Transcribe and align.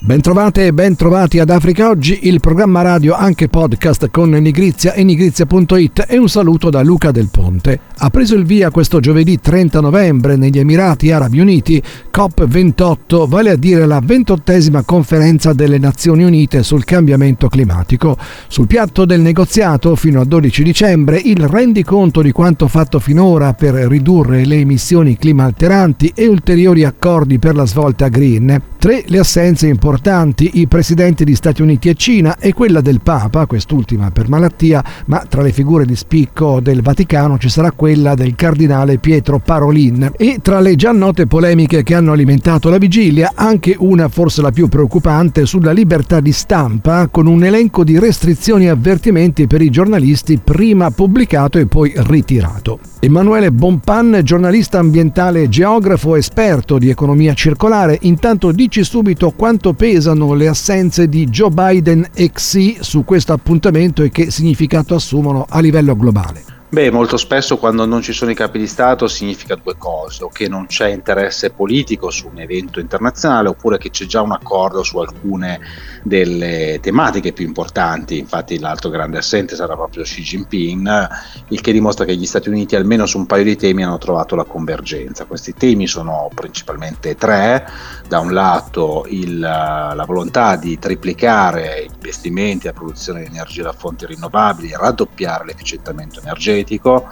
Bentrovate 0.00 0.64
e 0.64 0.72
bentrovati 0.72 1.40
ad 1.40 1.50
Africa 1.50 1.88
Oggi, 1.88 2.20
il 2.28 2.38
programma 2.38 2.82
radio 2.82 3.14
anche 3.14 3.48
podcast 3.48 4.08
con 4.10 4.30
Nigrizia 4.30 4.92
e 4.92 5.02
nigrizia.it 5.02 6.04
e 6.08 6.16
un 6.16 6.28
saluto 6.28 6.70
da 6.70 6.82
Luca 6.82 7.10
Del 7.10 7.28
Ponte. 7.30 7.80
Ha 7.96 8.08
preso 8.08 8.36
il 8.36 8.44
via 8.44 8.70
questo 8.70 9.00
giovedì 9.00 9.40
30 9.40 9.80
novembre 9.80 10.36
negli 10.36 10.58
Emirati 10.58 11.10
Arabi 11.10 11.40
Uniti 11.40 11.82
COP28, 12.14 13.26
vale 13.26 13.50
a 13.50 13.56
dire 13.56 13.86
la 13.86 14.00
ventottesima 14.02 14.82
conferenza 14.82 15.52
delle 15.52 15.78
Nazioni 15.78 16.22
Unite 16.22 16.62
sul 16.62 16.84
cambiamento 16.84 17.48
climatico. 17.48 18.16
Sul 18.46 18.68
piatto 18.68 19.04
del 19.04 19.20
negoziato 19.20 19.96
fino 19.96 20.20
al 20.20 20.26
12 20.26 20.62
dicembre 20.62 21.20
il 21.22 21.48
rendiconto 21.48 22.22
di 22.22 22.30
quanto 22.30 22.68
fatto 22.68 23.00
finora 23.00 23.52
per 23.52 23.74
ridurre 23.74 24.46
le 24.46 24.56
emissioni 24.56 25.18
climalteranti 25.18 26.12
e 26.14 26.28
ulteriori 26.28 26.84
accordi 26.84 27.40
per 27.40 27.56
la 27.56 27.66
svolta 27.66 28.06
green. 28.06 28.62
Tre 28.78 29.02
le 29.06 29.18
assenze 29.18 29.66
importanti 29.66 29.87
importanti 29.88 30.50
i 30.60 30.66
presidenti 30.66 31.24
di 31.24 31.34
Stati 31.34 31.62
Uniti 31.62 31.88
e 31.88 31.94
Cina 31.94 32.36
e 32.38 32.52
quella 32.52 32.82
del 32.82 33.00
Papa, 33.00 33.46
quest'ultima 33.46 34.10
per 34.10 34.28
malattia, 34.28 34.84
ma 35.06 35.24
tra 35.26 35.40
le 35.40 35.50
figure 35.50 35.86
di 35.86 35.96
spicco 35.96 36.60
del 36.60 36.82
Vaticano 36.82 37.38
ci 37.38 37.48
sarà 37.48 37.72
quella 37.72 38.14
del 38.14 38.34
cardinale 38.34 38.98
Pietro 38.98 39.38
Parolin. 39.38 40.12
E 40.18 40.40
tra 40.42 40.60
le 40.60 40.76
già 40.76 40.92
note 40.92 41.26
polemiche 41.26 41.82
che 41.82 41.94
hanno 41.94 42.12
alimentato 42.12 42.68
la 42.68 42.76
vigilia, 42.76 43.32
anche 43.34 43.76
una 43.78 44.08
forse 44.08 44.42
la 44.42 44.50
più 44.50 44.68
preoccupante 44.68 45.46
sulla 45.46 45.72
libertà 45.72 46.20
di 46.20 46.32
stampa, 46.32 47.08
con 47.10 47.26
un 47.26 47.42
elenco 47.42 47.82
di 47.82 47.98
restrizioni 47.98 48.66
e 48.66 48.68
avvertimenti 48.68 49.46
per 49.46 49.62
i 49.62 49.70
giornalisti 49.70 50.38
prima 50.38 50.90
pubblicato 50.90 51.56
e 51.56 51.66
poi 51.66 51.94
ritirato. 51.96 52.78
Emanuele 53.00 53.52
Bonpan, 53.52 54.20
giornalista 54.24 54.80
ambientale 54.80 55.42
e 55.42 55.48
geografo 55.48 56.16
esperto 56.16 56.78
di 56.78 56.90
economia 56.90 57.32
circolare, 57.32 57.96
intanto 58.02 58.50
dici 58.50 58.82
subito 58.82 59.30
quanto 59.30 59.72
pesano 59.78 60.34
le 60.34 60.48
assenze 60.48 61.08
di 61.08 61.26
Joe 61.26 61.50
Biden 61.50 62.08
e 62.12 62.32
Xi 62.32 62.78
su 62.80 63.04
questo 63.04 63.32
appuntamento 63.32 64.02
e 64.02 64.10
che 64.10 64.28
significato 64.28 64.96
assumono 64.96 65.46
a 65.48 65.60
livello 65.60 65.94
globale. 65.94 66.57
Beh, 66.70 66.90
molto 66.90 67.16
spesso 67.16 67.56
quando 67.56 67.86
non 67.86 68.02
ci 68.02 68.12
sono 68.12 68.30
i 68.30 68.34
capi 68.34 68.58
di 68.58 68.66
Stato 68.66 69.08
significa 69.08 69.54
due 69.54 69.78
cose, 69.78 70.22
o 70.22 70.28
che 70.28 70.48
non 70.48 70.66
c'è 70.66 70.88
interesse 70.88 71.48
politico 71.48 72.10
su 72.10 72.28
un 72.30 72.40
evento 72.40 72.78
internazionale, 72.78 73.48
oppure 73.48 73.78
che 73.78 73.88
c'è 73.88 74.04
già 74.04 74.20
un 74.20 74.32
accordo 74.32 74.82
su 74.82 74.98
alcune 74.98 75.60
delle 76.02 76.78
tematiche 76.82 77.32
più 77.32 77.46
importanti. 77.46 78.18
Infatti 78.18 78.58
l'altro 78.58 78.90
grande 78.90 79.16
assente 79.16 79.56
sarà 79.56 79.76
proprio 79.76 80.02
Xi 80.02 80.20
Jinping, 80.20 81.08
il 81.48 81.60
che 81.62 81.72
dimostra 81.72 82.04
che 82.04 82.14
gli 82.14 82.26
Stati 82.26 82.50
Uniti 82.50 82.76
almeno 82.76 83.06
su 83.06 83.16
un 83.16 83.24
paio 83.24 83.44
di 83.44 83.56
temi 83.56 83.82
hanno 83.82 83.96
trovato 83.96 84.36
la 84.36 84.44
convergenza. 84.44 85.24
Questi 85.24 85.54
temi 85.54 85.86
sono 85.86 86.28
principalmente 86.34 87.14
tre, 87.14 87.66
da 88.06 88.20
un 88.20 88.34
lato 88.34 89.06
il, 89.08 89.38
la 89.38 90.04
volontà 90.06 90.56
di 90.56 90.78
triplicare 90.78 91.86
gli 91.86 91.94
investimenti 91.94 92.68
alla 92.68 92.76
produzione 92.76 93.20
di 93.20 93.26
energia 93.26 93.62
da 93.62 93.72
fonti 93.72 94.04
rinnovabili, 94.04 94.76
raddoppiare 94.76 95.46
l'efficientamento 95.46 96.20
energetico, 96.20 96.56
energetico, 96.58 97.08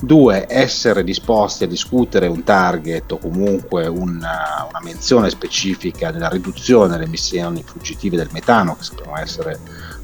due, 0.00 0.46
essere 0.48 1.02
disposti 1.02 1.64
a 1.64 1.66
discutere 1.66 2.26
un 2.26 2.44
target 2.44 3.12
o 3.12 3.18
comunque 3.18 3.86
una, 3.86 4.66
una 4.68 4.80
menzione 4.82 5.30
specifica 5.30 6.10
della 6.10 6.28
riduzione 6.28 6.88
delle 6.88 7.04
emissioni 7.04 7.62
fuggitive 7.64 8.16
del 8.16 8.28
metano, 8.32 8.76
che 8.76 8.84
sappiamo 8.84 9.16
essere 9.18 9.58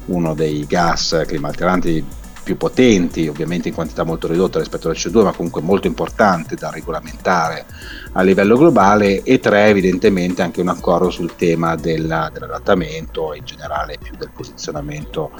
uno 0.05 0.33
dei 0.33 0.65
gas 0.65 1.23
climalteranti 1.25 2.23
più 2.45 2.57
potenti, 2.57 3.27
ovviamente 3.27 3.69
in 3.69 3.73
quantità 3.73 4.03
molto 4.03 4.27
ridotta 4.27 4.59
rispetto 4.59 4.87
al 4.87 4.95
CO2, 4.95 5.23
ma 5.23 5.31
comunque 5.33 5.61
molto 5.61 5.87
importante 5.87 6.55
da 6.55 6.69
regolamentare 6.69 7.65
a 8.13 8.21
livello 8.21 8.55
globale, 8.55 9.23
e 9.23 9.39
tre, 9.39 9.65
evidentemente 9.65 10.43
anche 10.43 10.61
un 10.61 10.69
accordo 10.69 11.09
sul 11.09 11.35
tema 11.35 11.75
della, 11.75 12.29
dell'adattamento 12.31 13.33
e 13.33 13.39
in 13.39 13.45
generale 13.45 13.97
più 14.01 14.15
del 14.15 14.29
posizionamento 14.33 15.31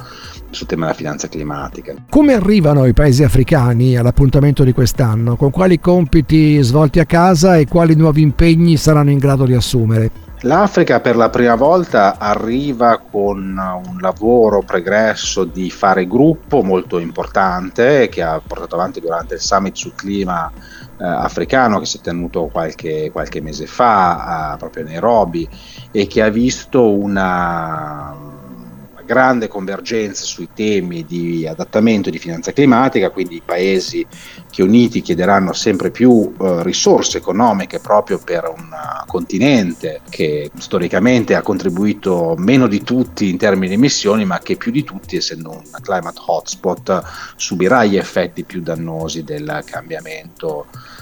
sul 0.50 0.66
tema 0.66 0.86
della 0.86 0.96
finanza 0.96 1.28
climatica. 1.28 1.94
Come 2.10 2.34
arrivano 2.34 2.84
i 2.84 2.92
paesi 2.92 3.22
africani 3.22 3.96
all'appuntamento 3.96 4.64
di 4.64 4.72
quest'anno? 4.72 5.36
Con 5.36 5.50
quali 5.50 5.78
compiti 5.78 6.60
svolti 6.60 6.98
a 6.98 7.06
casa 7.06 7.56
e 7.56 7.68
quali 7.68 7.94
nuovi 7.94 8.20
impegni 8.20 8.76
saranno 8.76 9.10
in 9.10 9.18
grado 9.18 9.46
di 9.46 9.54
assumere? 9.54 10.25
L'Africa 10.40 11.00
per 11.00 11.16
la 11.16 11.30
prima 11.30 11.54
volta 11.54 12.18
arriva 12.18 12.98
con 12.98 13.56
un 13.56 13.98
lavoro 14.00 14.62
pregresso 14.62 15.44
di 15.44 15.70
fare 15.70 16.06
gruppo 16.06 16.62
molto 16.62 16.98
importante 16.98 18.08
che 18.10 18.22
ha 18.22 18.40
portato 18.46 18.74
avanti 18.74 19.00
durante 19.00 19.34
il 19.34 19.40
summit 19.40 19.74
sul 19.74 19.94
clima 19.94 20.52
eh, 20.98 21.04
africano 21.04 21.78
che 21.78 21.86
si 21.86 21.98
è 21.98 22.00
tenuto 22.00 22.48
qualche, 22.48 23.10
qualche 23.10 23.40
mese 23.40 23.66
fa 23.66 24.52
eh, 24.52 24.56
proprio 24.58 24.84
a 24.84 24.88
Nairobi 24.88 25.48
e 25.90 26.06
che 26.06 26.22
ha 26.22 26.28
visto 26.28 26.94
una 26.94 28.35
grande 29.06 29.48
convergenza 29.48 30.24
sui 30.24 30.48
temi 30.54 31.06
di 31.06 31.46
adattamento 31.46 32.08
e 32.08 32.12
di 32.12 32.18
finanza 32.18 32.52
climatica, 32.52 33.10
quindi 33.10 33.36
i 33.36 33.42
paesi 33.42 34.06
che 34.50 34.62
uniti 34.62 35.00
chiederanno 35.00 35.52
sempre 35.54 35.90
più 35.90 36.34
eh, 36.38 36.62
risorse 36.62 37.18
economiche 37.18 37.78
proprio 37.78 38.18
per 38.18 38.52
un 38.54 38.68
continente 39.06 40.00
che 40.10 40.50
storicamente 40.58 41.34
ha 41.34 41.42
contribuito 41.42 42.34
meno 42.36 42.66
di 42.66 42.82
tutti 42.82 43.30
in 43.30 43.38
termini 43.38 43.68
di 43.68 43.74
emissioni, 43.74 44.24
ma 44.24 44.40
che 44.40 44.56
più 44.56 44.72
di 44.72 44.84
tutti, 44.84 45.16
essendo 45.16 45.50
un 45.50 45.62
climate 45.80 46.20
hotspot, 46.26 47.02
subirà 47.36 47.84
gli 47.84 47.96
effetti 47.96 48.44
più 48.44 48.60
dannosi 48.60 49.22
del 49.24 49.62
cambiamento 49.64 50.34
climatico. 50.46 50.95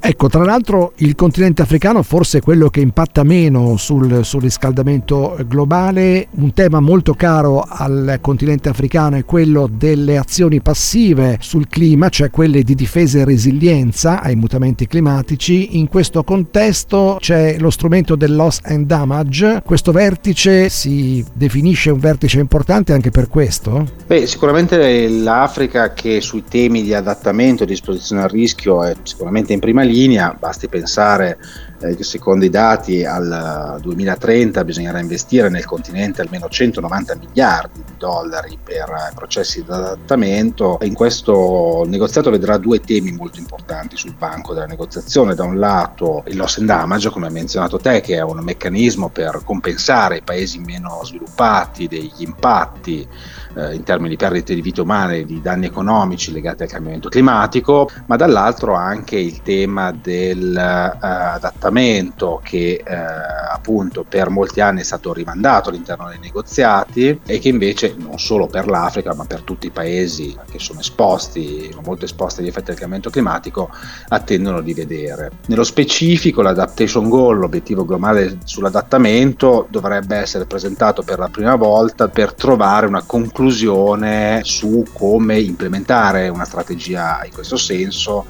Ecco, 0.00 0.28
tra 0.28 0.44
l'altro 0.44 0.92
il 0.96 1.14
continente 1.14 1.62
africano 1.62 2.02
forse 2.02 2.38
è 2.38 2.40
quello 2.40 2.68
che 2.70 2.80
impatta 2.80 3.22
meno 3.22 3.76
sul, 3.76 4.24
sul, 4.24 4.42
riscaldamento 4.42 5.36
globale, 5.46 6.28
un 6.36 6.52
tema 6.52 6.80
molto 6.80 7.14
caro 7.14 7.64
al 7.66 8.18
continente 8.20 8.68
africano 8.68 9.16
è 9.16 9.24
quello 9.24 9.68
delle 9.70 10.16
azioni 10.16 10.60
passive 10.60 11.38
sul 11.40 11.68
clima, 11.68 12.08
cioè 12.08 12.30
quelle 12.30 12.62
di 12.62 12.74
difesa 12.74 13.18
e 13.18 13.24
resilienza 13.24 14.22
ai 14.22 14.36
mutamenti 14.36 14.86
climatici. 14.86 15.76
In 15.78 15.88
questo 15.88 16.24
contesto 16.24 17.18
c'è 17.20 17.58
lo 17.58 17.70
strumento 17.70 18.16
del 18.16 18.34
loss 18.34 18.60
and 18.64 18.86
damage, 18.86 19.62
questo 19.64 19.92
vertice 19.92 20.68
si 20.68 21.24
definisce 21.32 21.90
un 21.90 21.98
vertice 21.98 22.40
importante 22.40 22.92
anche 22.92 23.10
per 23.10 23.28
questo? 23.28 23.86
Beh, 24.06 24.26
sicuramente 24.26 25.08
l'Africa 25.08 25.92
che 25.92 26.20
sui 26.20 26.44
temi 26.48 26.82
di 26.82 26.94
adattamento 26.94 27.62
e 27.62 27.66
di 27.66 27.72
esposizione 27.72 28.22
al 28.22 28.28
rischio 28.28 28.77
è 28.84 28.94
sicuramente 29.02 29.52
in 29.52 29.60
prima 29.60 29.82
linea, 29.82 30.36
basti 30.38 30.68
pensare 30.68 31.38
eh, 31.80 32.02
secondo 32.02 32.44
i 32.44 32.50
dati 32.50 33.04
al 33.04 33.78
2030 33.80 34.64
bisognerà 34.64 34.98
investire 34.98 35.48
nel 35.48 35.64
continente 35.64 36.20
almeno 36.20 36.48
190 36.48 37.16
miliardi 37.16 37.82
di 37.84 37.92
dollari 37.96 38.58
per 38.62 39.12
processi 39.14 39.62
di 39.62 39.70
adattamento. 39.70 40.78
In 40.82 40.94
questo 40.94 41.84
negoziato 41.86 42.30
vedrà 42.30 42.58
due 42.58 42.80
temi 42.80 43.12
molto 43.12 43.38
importanti 43.38 43.96
sul 43.96 44.14
banco 44.14 44.54
della 44.54 44.66
negoziazione. 44.66 45.34
Da 45.34 45.44
un 45.44 45.58
lato 45.58 46.24
il 46.26 46.36
loss 46.36 46.58
and 46.58 46.66
damage, 46.66 47.10
come 47.10 47.26
hai 47.26 47.32
menzionato 47.32 47.78
te, 47.78 48.00
che 48.00 48.16
è 48.16 48.22
un 48.22 48.40
meccanismo 48.42 49.08
per 49.08 49.42
compensare 49.44 50.16
i 50.16 50.22
paesi 50.22 50.58
meno 50.58 51.00
sviluppati 51.04 51.86
degli 51.86 52.22
impatti 52.22 53.06
eh, 53.58 53.74
in 53.74 53.82
termini 53.82 54.10
di 54.10 54.16
perdite 54.16 54.54
di 54.54 54.60
vite 54.60 54.82
umane 54.82 55.24
di 55.24 55.42
danni 55.42 55.66
economici 55.66 56.30
legati 56.30 56.62
al 56.62 56.68
cambiamento 56.68 57.08
climatico, 57.08 57.90
ma 58.06 58.14
dall'altro 58.14 58.74
anche 58.74 59.16
il 59.16 59.42
tema 59.42 59.90
dell'adattamento 59.90 62.38
eh, 62.38 62.42
che 62.44 62.84
eh, 62.86 62.94
appunto 63.50 64.04
per 64.08 64.28
molti 64.28 64.60
anni 64.60 64.78
è 64.80 64.84
stato 64.84 65.12
rimandato 65.12 65.70
all'interno 65.70 66.06
dei 66.08 66.20
negoziati 66.20 67.18
e 67.26 67.40
che 67.40 67.48
invece 67.48 67.96
non 67.98 68.20
solo 68.20 68.46
per 68.46 68.68
l'Africa 68.68 69.12
ma 69.14 69.24
per 69.24 69.42
tutti 69.42 69.66
i 69.66 69.70
paesi 69.70 70.36
che 70.48 70.60
sono 70.60 70.78
esposti, 70.80 71.74
molto 71.84 72.04
esposti 72.04 72.40
agli 72.40 72.48
effetti 72.48 72.66
del 72.66 72.76
cambiamento 72.76 73.10
climatico, 73.10 73.70
attendono 74.08 74.60
di 74.60 74.74
vedere. 74.74 75.32
Nello 75.46 75.64
specifico 75.64 76.42
l'adaptation 76.42 77.08
goal, 77.08 77.38
l'obiettivo 77.38 77.84
globale 77.84 78.38
sull'adattamento, 78.44 79.66
dovrebbe 79.68 80.14
essere 80.16 80.44
presentato 80.44 81.02
per 81.02 81.18
la 81.18 81.26
prima 81.28 81.56
volta 81.56 82.06
per 82.08 82.34
trovare 82.34 82.86
una 82.86 83.02
conclusione 83.02 83.46
su 84.42 84.84
come 84.92 85.38
implementare 85.38 86.28
una 86.28 86.44
strategia 86.44 87.22
in 87.24 87.32
questo 87.32 87.56
senso 87.56 88.26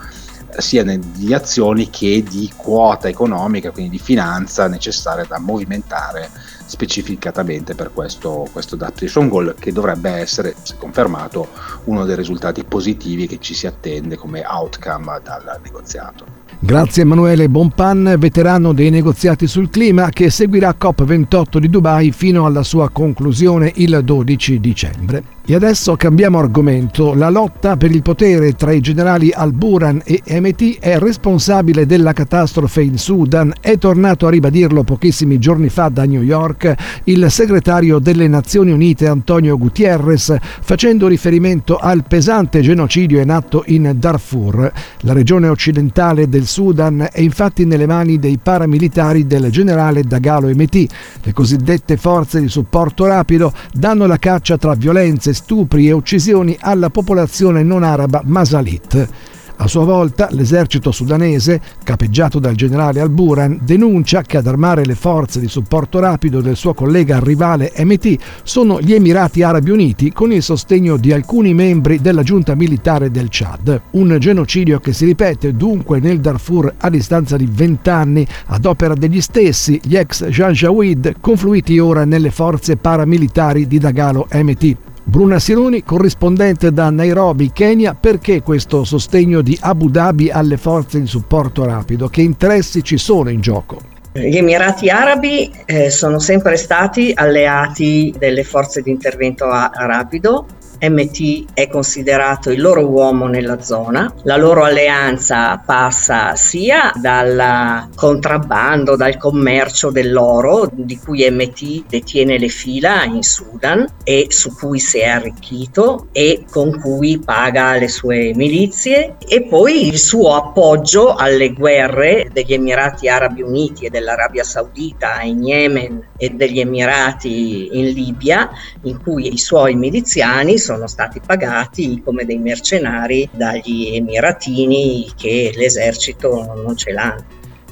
sia 0.57 0.83
di 0.83 1.35
azioni 1.35 1.91
che 1.91 2.23
di 2.23 2.51
quota 2.57 3.09
economica, 3.09 3.71
quindi 3.71 3.91
di 3.91 3.99
finanza 3.99 4.67
necessaria 4.67 5.25
da 5.25 5.39
movimentare 5.39 6.31
specificatamente 6.65 7.75
per 7.75 7.93
questo, 7.93 8.47
questo 8.53 8.75
adaptation 8.75 9.29
goal 9.29 9.55
che 9.59 9.73
dovrebbe 9.73 10.11
essere, 10.11 10.55
se 10.63 10.77
confermato, 10.77 11.49
uno 11.85 12.05
dei 12.05 12.17
risultati 12.17 12.65
positivi 12.65 13.27
che 13.27 13.39
ci 13.41 13.55
si 13.55 13.67
attende 13.67 14.17
come 14.17 14.45
outcome 14.47 15.21
dal 15.23 15.61
negoziato. 15.63 16.48
Grazie 16.61 17.03
Emanuele 17.03 17.49
Bonpan, 17.49 18.17
veterano 18.19 18.73
dei 18.73 18.91
negoziati 18.91 19.47
sul 19.47 19.71
clima 19.71 20.09
che 20.11 20.29
seguirà 20.29 20.75
COP28 20.81 21.59
di 21.59 21.69
Dubai 21.69 22.11
fino 22.11 22.47
alla 22.47 22.63
sua 22.63 22.89
conclusione 22.89 23.73
il 23.77 24.01
12 24.03 24.59
dicembre. 24.59 25.37
E 25.51 25.55
adesso 25.55 25.97
cambiamo 25.97 26.39
argomento. 26.39 27.15
La 27.15 27.31
lotta 27.31 27.79
per 27.79 27.91
il 27.91 28.03
potere 28.03 28.53
tra 28.53 28.71
i 28.71 28.81
generali 28.81 29.33
Al-Buran 29.33 30.03
e 30.05 30.23
MT 30.27 30.79
è 30.79 30.99
responsabile 30.99 31.87
della 31.87 32.13
catastrofe 32.13 32.83
in 32.83 32.99
Sudan. 32.99 33.55
È 33.59 33.79
tornato 33.79 34.27
a 34.27 34.31
ribadirlo 34.31 34.85
pochissimi 34.85 35.39
giorni 35.39 35.71
fa 35.71 35.89
da 35.89 36.05
New 36.05 36.21
York 36.21 36.75
il 37.05 37.31
segretario 37.31 37.99
delle 37.99 38.29
Nazioni 38.29 38.73
Unite 38.73 39.07
Antonio 39.07 39.57
Gutierrez, 39.57 40.37
facendo 40.61 41.07
riferimento 41.07 41.79
al 41.79 42.05
pesante 42.07 42.61
genocidio 42.61 43.19
in 43.19 43.31
atto 43.31 43.63
in 43.69 43.91
Darfur. 43.97 44.71
La 45.01 45.15
regione 45.15 45.49
occidentale 45.49 46.29
del 46.29 46.38
Sudan 46.47 47.09
è 47.11 47.21
infatti 47.21 47.65
nelle 47.65 47.87
mani 47.87 48.19
dei 48.19 48.39
paramilitari 48.39 49.27
del 49.27 49.51
generale 49.51 50.03
Dagalo 50.03 50.49
MT. 50.49 50.87
Le 51.23 51.33
cosiddette 51.33 51.97
forze 51.97 52.41
di 52.41 52.49
supporto 52.49 53.07
rapido 53.07 53.53
danno 53.73 54.07
la 54.07 54.19
caccia 54.19 54.57
tra 54.57 54.75
violenze 54.75 55.33
stupri 55.35 55.89
e 55.89 55.93
uccisioni 55.93 56.57
alla 56.61 56.91
popolazione 56.91 57.63
non 57.63 57.83
araba 57.83 58.23
Masalit. 58.25 59.37
A 59.61 59.67
sua 59.67 59.85
volta 59.85 60.29
l'esercito 60.31 60.93
sudanese, 60.93 61.61
capeggiato 61.83 62.39
dal 62.39 62.55
generale 62.55 63.01
Al-Buran, 63.01 63.59
denuncia 63.63 64.23
che 64.23 64.37
ad 64.37 64.47
armare 64.47 64.85
le 64.85 64.95
forze 64.95 65.41
di 65.41 65.49
supporto 65.49 65.99
rapido 65.99 66.41
del 66.41 66.55
suo 66.55 66.75
collega 66.75 67.19
rivale 67.19 67.73
MT 67.77 68.17
sono 68.45 68.81
gli 68.81 68.95
Emirati 68.95 69.43
Arabi 69.43 69.71
Uniti 69.71 70.13
con 70.13 70.31
il 70.31 70.45
sostegno 70.45 70.97
di 70.97 71.13
alcuni 71.13 71.55
membri 71.55 72.01
della 72.01 72.23
giunta 72.23 72.55
militare 72.55 73.11
del 73.11 73.27
Chad. 73.31 73.81
Un 73.91 74.17
genocidio 74.21 74.79
che 74.79 74.93
si 74.93 75.05
ripete 75.05 75.53
dunque 75.55 75.99
nel 75.99 76.21
Darfur 76.21 76.75
a 76.79 76.89
distanza 76.89 77.37
di 77.37 77.49
vent'anni 77.51 78.25
ad 78.47 78.65
opera 78.65 78.95
degli 78.95 79.21
stessi, 79.21 79.81
gli 79.83 79.97
ex 79.97 80.25
Janjaweed, 80.29 81.17
confluiti 81.21 81.81
ora 81.81 82.05
nelle 82.05 82.31
forze 82.31 82.77
paramilitari 82.77 83.67
di 83.67 83.79
Dagalo 83.79 84.29
MT. 84.33 84.77
Bruna 85.09 85.39
Sironi, 85.39 85.83
corrispondente 85.85 86.71
da 86.71 86.91
Nairobi, 86.91 87.51
Kenya, 87.51 87.95
perché 87.95 88.43
questo 88.43 88.85
sostegno 88.85 89.41
di 89.41 89.57
Abu 89.63 89.89
Dhabi 89.89 90.31
alle 90.31 90.59
forze 90.59 91.01
di 91.01 91.07
supporto 91.07 91.65
rapido? 91.65 92.09
Che 92.09 92.21
interessi 92.21 92.85
ci 92.85 92.99
sono 92.99 93.31
in 93.31 93.41
gioco? 93.41 93.81
Gli 94.13 94.37
Emirati 94.37 94.91
Arabi 94.91 95.51
eh, 95.65 95.89
sono 95.89 96.19
sempre 96.19 96.59
stati 96.59 97.13
alleati 97.15 98.15
delle 98.19 98.45
forze 98.45 98.83
di 98.83 98.91
intervento 98.91 99.47
a- 99.47 99.71
rapido 99.75 100.47
MT 100.81 101.55
è 101.55 101.69
considerato 101.69 102.51
il 102.51 102.61
loro 102.61 102.87
uomo 102.87 103.27
nella 103.27 103.61
zona, 103.61 104.13
la 104.23 104.37
loro 104.37 104.65
alleanza 104.65 105.61
passa 105.65 106.35
sia 106.37 106.93
dal 106.95 107.89
contrabbando, 107.95 108.97
dal 108.97 109.17
commercio 109.17 109.91
dell'oro 109.91 110.69
di 110.73 110.97
cui 110.99 111.29
MT 111.29 111.87
detiene 111.89 112.39
le 112.39 112.49
fila 112.49 113.05
in 113.05 113.23
Sudan 113.23 113.87
e 114.05 114.27
su 114.29 114.55
cui 114.55 114.79
si 114.79 114.99
è 114.99 115.09
arricchito 115.09 116.09
e 116.13 116.45
con 116.49 116.79
cui 116.81 117.19
paga 117.19 117.77
le 117.77 117.89
sue 117.89 118.33
milizie 118.35 119.17
e 119.27 119.43
poi 119.45 119.89
il 119.89 119.99
suo 119.99 120.35
appoggio 120.35 121.15
alle 121.15 121.53
guerre 121.53 122.29
degli 122.33 122.53
Emirati 122.53 123.09
Arabi 123.09 123.43
Uniti 123.43 123.87
e 123.87 123.91
dell'Arabia 123.91 124.45
Saudita 124.45 125.23
in 125.23 125.43
Yemen 125.45 126.09
e 126.17 126.31
degli 126.31 126.61
Emirati 126.61 127.69
in 127.73 127.87
Libia 127.87 128.49
in 128.83 129.01
cui 129.03 129.33
i 129.33 129.39
suoi 129.39 129.75
miliziani 129.75 130.59
sono 130.69 130.87
stati 130.87 131.19
pagati 131.25 132.03
come 132.05 132.27
dei 132.27 132.37
mercenari 132.37 133.27
dagli 133.33 133.95
emiratini 133.95 135.11
che 135.17 135.51
l'esercito 135.57 136.45
non 136.63 136.77
ce 136.77 136.93
l'hanno. 136.93 137.25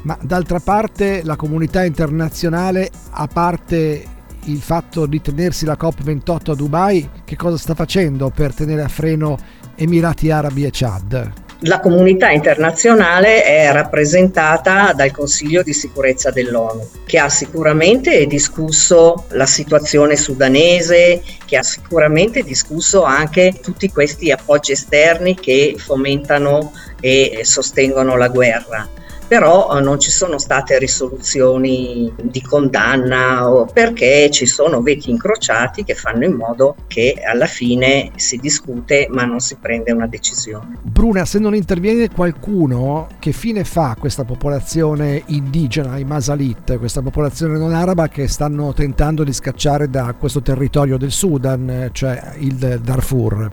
Ma 0.03 0.17
d'altra 0.23 0.61
parte 0.61 1.23
la 1.23 1.37
comunità 1.37 1.85
internazionale, 1.85 2.91
a 3.11 3.27
parte 3.27 4.03
il 4.45 4.61
fatto 4.61 5.05
di 5.05 5.21
tenersi 5.21 5.67
la 5.67 5.77
COP28 5.79 6.51
a 6.53 6.55
Dubai, 6.55 7.11
che 7.25 7.37
cosa 7.37 7.59
sta 7.59 7.75
facendo 7.75 8.31
per 8.31 8.55
tenere 8.55 8.83
a 8.83 8.89
freno 8.89 9.37
Emirati 9.75 10.31
Arabi 10.31 10.65
e 10.65 10.71
Chad? 10.73 11.46
La 11.61 11.81
comunità 11.81 12.31
internazionale 12.31 13.43
è 13.43 13.73
rappresentata 13.73 14.93
dal 14.93 15.11
Consiglio 15.11 15.63
di 15.63 15.73
sicurezza 15.73 16.31
dell'ONU, 16.31 16.87
che 17.07 17.19
ha 17.19 17.31
sicuramente 17.31 18.27
discusso 18.27 19.25
la 19.31 19.47
situazione 19.47 20.17
sudanese, 20.17 21.23
che 21.47 21.57
ha 21.57 21.63
sicuramente 21.63 22.43
discusso 22.43 23.05
anche 23.05 23.55
tutti 23.63 23.91
questi 23.91 24.31
appoggi 24.31 24.73
esterni 24.73 25.35
che 25.35 25.77
fomentano 25.79 26.73
e 27.01 27.41
sostengono 27.43 28.17
la 28.17 28.29
guerra 28.29 28.89
però 29.27 29.77
eh, 29.77 29.81
non 29.81 29.99
ci 29.99 30.11
sono 30.11 30.39
state 30.39 30.79
risoluzioni 30.79 32.13
di 32.21 32.43
condanna 32.43 33.65
perché 33.73 34.31
ci 34.31 34.47
sono 34.47 34.81
veti 34.83 35.11
incrociati 35.11 35.85
che 35.85 35.95
fanno 35.95 36.25
in 36.25 36.35
modo 36.35 36.77
che 36.87 37.21
alla 37.25 37.47
fine 37.47 38.13
si 38.17 38.37
discute 38.37 39.09
ma 39.11 39.25
non 39.25 39.41
si 39.41 39.57
prende 39.61 39.93
una 39.93 40.07
decisione. 40.07 40.79
Bruna, 40.83 41.25
se 41.25 41.39
non 41.39 41.55
interviene 41.55 42.11
qualcuno, 42.11 43.09
che 43.19 43.33
fine 43.33 43.65
fa 43.65 43.97
questa 43.99 44.25
popolazione 44.25 45.23
indigena, 45.27 45.99
i 45.99 46.05
Masalit, 46.05 46.79
questa 46.79 47.03
popolazione 47.03 47.59
non 47.59 47.75
araba 47.75 48.09
che 48.09 48.29
stanno 48.29 48.73
tentando 48.73 49.25
di 49.25 49.33
scacciare 49.33 49.91
da 49.91 50.15
questo 50.19 50.43
territorio 50.43 50.97
del 50.97 51.13
Sudan, 51.13 51.91
cioè 51.93 52.35
il 52.39 52.81
Darfur? 52.83 53.51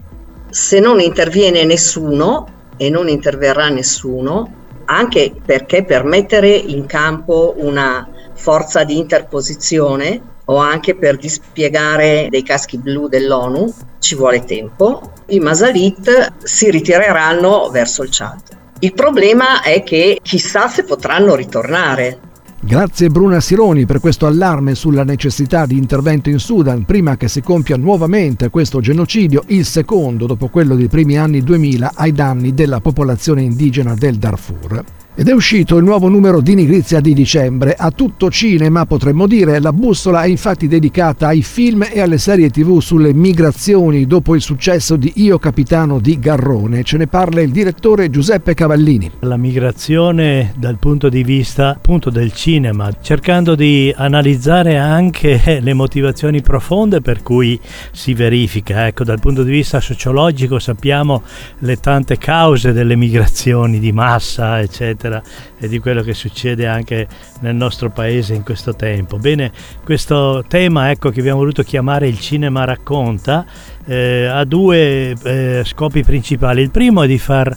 Se 0.50 0.78
non 0.78 1.00
interviene 1.00 1.64
nessuno 1.64 2.46
e 2.76 2.90
non 2.90 3.08
interverrà 3.08 3.68
nessuno, 3.68 4.62
anche 4.84 5.32
perché 5.44 5.84
per 5.84 6.04
mettere 6.04 6.50
in 6.50 6.86
campo 6.86 7.54
una 7.58 8.08
forza 8.34 8.84
di 8.84 8.98
interposizione 8.98 10.20
o 10.46 10.56
anche 10.56 10.94
per 10.94 11.16
dispiegare 11.16 12.26
dei 12.30 12.42
caschi 12.42 12.78
blu 12.78 13.08
dell'ONU 13.08 13.72
ci 13.98 14.14
vuole 14.14 14.44
tempo. 14.44 15.12
I 15.26 15.40
Masalit 15.40 16.32
si 16.42 16.70
ritireranno 16.70 17.70
verso 17.70 18.02
il 18.02 18.10
Chad. 18.12 18.40
Il 18.80 18.92
problema 18.92 19.62
è 19.62 19.82
che 19.82 20.18
chissà 20.22 20.68
se 20.68 20.84
potranno 20.84 21.34
ritornare 21.34 22.18
Grazie 22.66 23.10
Bruna 23.10 23.40
Sironi 23.40 23.84
per 23.84 24.00
questo 24.00 24.24
allarme 24.24 24.74
sulla 24.74 25.04
necessità 25.04 25.66
di 25.66 25.76
intervento 25.76 26.30
in 26.30 26.38
Sudan 26.38 26.86
prima 26.86 27.18
che 27.18 27.28
si 27.28 27.42
compia 27.42 27.76
nuovamente 27.76 28.48
questo 28.48 28.80
genocidio, 28.80 29.42
il 29.48 29.66
secondo 29.66 30.24
dopo 30.24 30.48
quello 30.48 30.74
dei 30.74 30.88
primi 30.88 31.18
anni 31.18 31.42
2000 31.42 31.92
ai 31.94 32.12
danni 32.12 32.54
della 32.54 32.80
popolazione 32.80 33.42
indigena 33.42 33.94
del 33.94 34.16
Darfur. 34.16 35.03
Ed 35.16 35.28
è 35.28 35.32
uscito 35.32 35.76
il 35.76 35.84
nuovo 35.84 36.08
numero 36.08 36.40
di 36.40 36.56
Nigrizia 36.56 36.98
di 36.98 37.14
dicembre. 37.14 37.76
A 37.78 37.92
tutto 37.92 38.32
cinema, 38.32 38.84
potremmo 38.84 39.28
dire, 39.28 39.60
la 39.60 39.72
bussola 39.72 40.24
è 40.24 40.26
infatti 40.26 40.66
dedicata 40.66 41.28
ai 41.28 41.42
film 41.42 41.86
e 41.88 42.00
alle 42.00 42.18
serie 42.18 42.50
tv 42.50 42.80
sulle 42.80 43.14
migrazioni 43.14 44.08
dopo 44.08 44.34
il 44.34 44.40
successo 44.40 44.96
di 44.96 45.12
Io 45.18 45.38
Capitano 45.38 46.00
di 46.00 46.18
Garrone. 46.18 46.82
Ce 46.82 46.96
ne 46.96 47.06
parla 47.06 47.42
il 47.42 47.52
direttore 47.52 48.10
Giuseppe 48.10 48.54
Cavallini. 48.54 49.08
La 49.20 49.36
migrazione 49.36 50.52
dal 50.56 50.78
punto 50.80 51.08
di 51.08 51.22
vista 51.22 51.68
appunto 51.68 52.10
del 52.10 52.32
cinema, 52.32 52.90
cercando 53.00 53.54
di 53.54 53.94
analizzare 53.96 54.78
anche 54.78 55.60
le 55.62 55.74
motivazioni 55.74 56.42
profonde 56.42 57.00
per 57.02 57.22
cui 57.22 57.56
si 57.92 58.14
verifica. 58.14 58.88
Ecco, 58.88 59.04
dal 59.04 59.20
punto 59.20 59.44
di 59.44 59.52
vista 59.52 59.78
sociologico 59.78 60.58
sappiamo 60.58 61.22
le 61.60 61.76
tante 61.76 62.18
cause 62.18 62.72
delle 62.72 62.96
migrazioni 62.96 63.78
di 63.78 63.92
massa, 63.92 64.58
eccetera 64.60 65.02
eccetera, 65.04 65.22
e 65.58 65.68
di 65.68 65.78
quello 65.78 66.02
che 66.02 66.14
succede 66.14 66.66
anche 66.66 67.06
nel 67.40 67.54
nostro 67.54 67.90
paese 67.90 68.34
in 68.34 68.42
questo 68.42 68.74
tempo. 68.74 69.18
Bene, 69.18 69.52
questo 69.84 70.44
tema 70.48 70.90
ecco, 70.90 71.10
che 71.10 71.20
abbiamo 71.20 71.38
voluto 71.38 71.62
chiamare 71.62 72.08
il 72.08 72.18
cinema 72.18 72.64
racconta 72.64 73.44
eh, 73.86 74.24
ha 74.24 74.44
due 74.44 75.14
eh, 75.22 75.62
scopi 75.64 76.02
principali. 76.02 76.62
Il 76.62 76.70
primo 76.70 77.02
è 77.02 77.06
di 77.06 77.18
far 77.18 77.54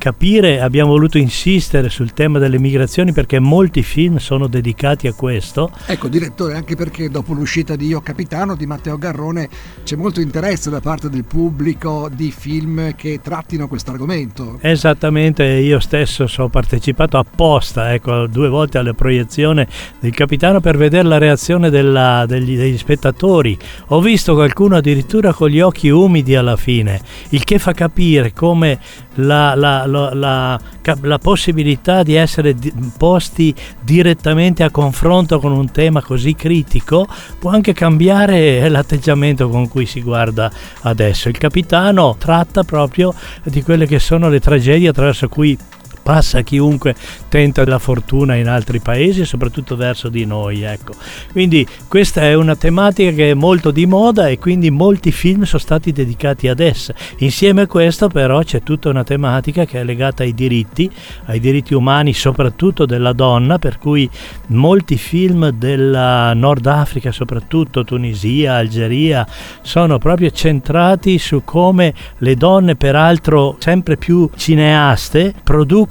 capire, 0.00 0.62
abbiamo 0.62 0.92
voluto 0.92 1.18
insistere 1.18 1.90
sul 1.90 2.14
tema 2.14 2.38
delle 2.38 2.58
migrazioni 2.58 3.12
perché 3.12 3.38
molti 3.38 3.82
film 3.82 4.16
sono 4.16 4.46
dedicati 4.46 5.06
a 5.06 5.12
questo. 5.12 5.70
Ecco, 5.84 6.08
direttore, 6.08 6.54
anche 6.54 6.74
perché 6.74 7.10
dopo 7.10 7.34
l'uscita 7.34 7.76
di 7.76 7.86
Io 7.86 8.00
Capitano 8.00 8.56
di 8.56 8.64
Matteo 8.64 8.96
Garrone 8.96 9.48
c'è 9.84 9.96
molto 9.96 10.22
interesse 10.22 10.70
da 10.70 10.80
parte 10.80 11.10
del 11.10 11.24
pubblico 11.24 12.08
di 12.10 12.32
film 12.32 12.94
che 12.96 13.20
trattino 13.22 13.68
questo 13.68 13.90
argomento. 13.90 14.58
Esattamente, 14.62 15.44
io 15.44 15.78
stesso 15.80 16.24
ho 16.34 16.48
partecipato 16.48 17.18
apposta, 17.18 17.92
ecco, 17.92 18.26
due 18.26 18.48
volte 18.48 18.78
alla 18.78 18.94
proiezione 18.94 19.68
del 20.00 20.14
Capitano 20.14 20.60
per 20.60 20.78
vedere 20.78 21.06
la 21.06 21.18
reazione 21.18 21.68
della, 21.68 22.24
degli, 22.26 22.56
degli 22.56 22.78
spettatori. 22.78 23.56
Ho 23.88 24.00
visto 24.00 24.32
qualcuno 24.32 24.76
addirittura 24.76 25.34
con 25.34 25.50
gli 25.50 25.60
occhi 25.60 25.90
umidi 25.90 26.34
alla 26.36 26.56
fine, 26.56 27.02
il 27.30 27.44
che 27.44 27.58
fa 27.58 27.74
capire 27.74 28.32
come 28.32 28.78
la, 29.14 29.54
la, 29.54 29.86
la, 29.86 30.60
la, 31.02 31.18
possibilità 31.18 32.02
di 32.02 32.14
essere 32.14 32.54
posti 32.96 33.54
direttamente 33.80 34.62
a 34.62 34.70
confronto 34.70 35.40
con 35.40 35.52
un 35.52 35.70
tema 35.70 36.00
così 36.00 36.34
critico 36.34 37.06
può 37.38 37.50
anche 37.50 37.72
cambiare 37.72 38.68
l'atteggiamento 38.68 39.48
con 39.48 39.68
cui 39.68 39.86
si 39.86 40.00
guarda 40.00 40.50
adesso. 40.82 41.28
Il 41.28 41.38
capitano 41.38 42.16
tratta 42.18 42.62
proprio 42.62 43.12
di 43.42 43.62
quelle 43.62 43.86
che 43.86 43.98
sono 43.98 44.28
le 44.28 44.40
tragedie 44.40 44.88
attraverso 44.88 45.28
cui 45.28 45.58
passa 46.02 46.42
chiunque 46.42 46.94
tenta 47.28 47.64
la 47.64 47.78
fortuna 47.78 48.34
in 48.34 48.48
altri 48.48 48.80
paesi 48.80 49.20
e 49.20 49.24
soprattutto 49.24 49.76
verso 49.76 50.08
di 50.08 50.24
noi. 50.24 50.62
Ecco. 50.62 50.92
Quindi 51.30 51.66
questa 51.86 52.22
è 52.22 52.34
una 52.34 52.56
tematica 52.56 53.10
che 53.10 53.30
è 53.30 53.34
molto 53.34 53.70
di 53.70 53.86
moda 53.86 54.28
e 54.28 54.38
quindi 54.38 54.70
molti 54.70 55.12
film 55.12 55.42
sono 55.42 55.60
stati 55.60 55.92
dedicati 55.92 56.48
ad 56.48 56.60
essa. 56.60 56.94
Insieme 57.18 57.62
a 57.62 57.66
questo 57.66 58.08
però 58.08 58.42
c'è 58.42 58.62
tutta 58.62 58.88
una 58.88 59.04
tematica 59.04 59.64
che 59.64 59.80
è 59.80 59.84
legata 59.84 60.22
ai 60.22 60.34
diritti, 60.34 60.90
ai 61.26 61.38
diritti 61.38 61.74
umani 61.74 62.12
soprattutto 62.12 62.86
della 62.86 63.12
donna, 63.12 63.58
per 63.58 63.78
cui 63.78 64.08
molti 64.48 64.96
film 64.96 65.50
della 65.50 66.32
Nord 66.34 66.66
Africa, 66.66 67.12
soprattutto 67.12 67.84
Tunisia, 67.84 68.54
Algeria, 68.54 69.26
sono 69.62 69.98
proprio 69.98 70.30
centrati 70.30 71.18
su 71.18 71.42
come 71.44 71.94
le 72.18 72.34
donne, 72.34 72.76
peraltro 72.76 73.56
sempre 73.58 73.96
più 73.96 74.28
cineaste, 74.34 75.34
producono 75.42 75.89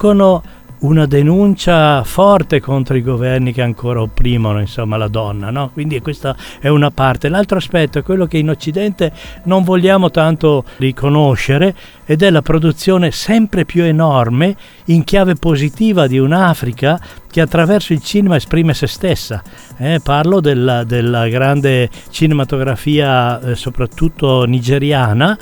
una 0.80 1.04
denuncia 1.06 2.02
forte 2.04 2.60
contro 2.60 2.96
i 2.96 3.02
governi 3.02 3.52
che 3.52 3.60
ancora 3.62 4.00
opprimono 4.00 4.60
insomma, 4.60 4.96
la 4.96 5.08
donna. 5.08 5.50
No? 5.50 5.70
Quindi 5.72 6.00
questa 6.00 6.36
è 6.58 6.68
una 6.68 6.90
parte. 6.90 7.28
L'altro 7.28 7.58
aspetto 7.58 7.98
è 7.98 8.02
quello 8.02 8.26
che 8.26 8.38
in 8.38 8.48
Occidente 8.48 9.12
non 9.44 9.62
vogliamo 9.64 10.10
tanto 10.10 10.64
riconoscere 10.76 11.74
ed 12.04 12.22
è 12.22 12.30
la 12.30 12.42
produzione 12.42 13.10
sempre 13.10 13.64
più 13.64 13.82
enorme 13.82 14.56
in 14.86 15.04
chiave 15.04 15.34
positiva 15.34 16.06
di 16.06 16.18
un'Africa 16.18 17.00
che 17.30 17.40
attraverso 17.40 17.92
il 17.92 18.02
cinema 18.02 18.36
esprime 18.36 18.74
se 18.74 18.86
stessa. 18.86 19.42
Eh, 19.76 20.00
parlo 20.02 20.40
della, 20.40 20.84
della, 20.84 21.28
grande 21.28 21.88
cinematografia 22.10 23.40
eh, 23.40 23.54
soprattutto 23.54 24.44
nigeriana 24.44 25.38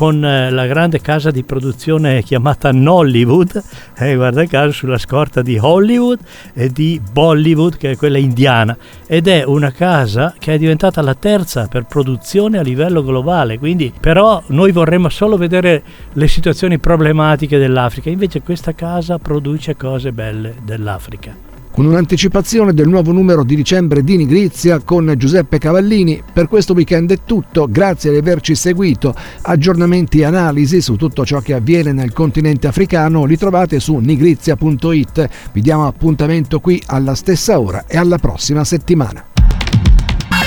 con 0.00 0.24
eh, 0.24 0.48
la 0.48 0.64
grande 0.64 1.02
casa 1.02 1.30
di 1.30 1.42
produzione 1.44 2.22
chiamata 2.22 2.72
Nollywood, 2.72 3.62
eh, 3.98 4.14
guarda 4.14 4.46
caso 4.46 4.72
sulla 4.72 4.96
scorta 4.96 5.42
di 5.42 5.58
Hollywood 5.60 6.18
e 6.54 6.70
di 6.70 6.98
Bollywood 7.12 7.76
che 7.76 7.90
è 7.90 7.96
quella 7.98 8.16
indiana. 8.16 8.74
Ed 9.06 9.28
è 9.28 9.44
una 9.44 9.70
casa 9.72 10.32
che 10.38 10.54
è 10.54 10.58
diventata 10.58 11.02
la 11.02 11.14
terza 11.14 11.66
per 11.68 11.84
produzione 11.84 12.56
a 12.56 12.62
livello 12.62 13.04
globale, 13.04 13.58
quindi 13.58 13.92
però 14.00 14.42
noi 14.46 14.72
vorremmo 14.72 15.10
solo 15.10 15.36
vedere 15.36 15.82
le 16.14 16.28
situazioni 16.28 16.78
problematiche 16.78 17.58
dell'Africa, 17.58 18.08
invece 18.08 18.40
questa 18.40 18.72
casa 18.72 19.18
produce 19.18 19.76
cose 19.76 20.12
belle 20.12 20.54
dell'Africa 20.64 21.49
con 21.70 21.86
un'anticipazione 21.86 22.72
del 22.72 22.88
nuovo 22.88 23.12
numero 23.12 23.44
di 23.44 23.54
dicembre 23.54 24.02
di 24.02 24.16
Nigrizia 24.16 24.80
con 24.80 25.12
Giuseppe 25.16 25.58
Cavallini. 25.58 26.22
Per 26.32 26.48
questo 26.48 26.72
weekend 26.72 27.12
è 27.12 27.18
tutto, 27.24 27.66
grazie 27.68 28.10
di 28.10 28.18
averci 28.18 28.54
seguito. 28.54 29.14
Aggiornamenti 29.42 30.20
e 30.20 30.24
analisi 30.24 30.80
su 30.80 30.96
tutto 30.96 31.24
ciò 31.24 31.40
che 31.40 31.54
avviene 31.54 31.92
nel 31.92 32.12
continente 32.12 32.66
africano 32.66 33.24
li 33.24 33.36
trovate 33.36 33.80
su 33.80 33.96
nigrizia.it. 33.96 35.28
Vi 35.52 35.60
diamo 35.60 35.86
appuntamento 35.86 36.60
qui 36.60 36.82
alla 36.86 37.14
stessa 37.14 37.58
ora 37.58 37.84
e 37.86 37.96
alla 37.96 38.18
prossima 38.18 38.64
settimana. 38.64 39.24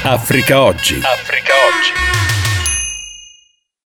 Africa 0.03 0.61
Oggi. 0.61 0.95
Africa 0.95 1.53
Oggi. 1.53 2.22